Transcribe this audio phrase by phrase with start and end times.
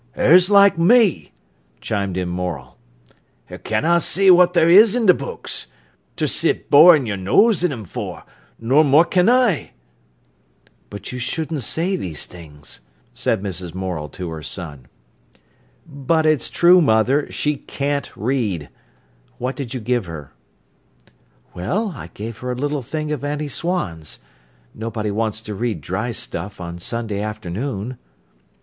[0.17, 1.31] "'Er's like me,"
[1.79, 2.75] chimed in Morel.
[3.51, 5.67] "'Er canna see what there is i' books,
[6.17, 8.23] ter sit borin' your nose in 'em for,
[8.59, 9.73] nor more can I."
[10.89, 12.79] "But you shouldn't say these things,"
[13.13, 13.75] said Mrs.
[13.75, 14.87] Morel to her son.
[15.85, 18.69] "But it's true, mother—she can't read.
[19.37, 20.33] What did you give her?"
[21.53, 24.17] "Well, I gave her a little thing of Annie Swan's.
[24.73, 27.99] Nobody wants to read dry stuff on Sunday afternoon."